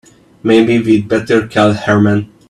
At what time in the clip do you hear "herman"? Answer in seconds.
1.73-2.31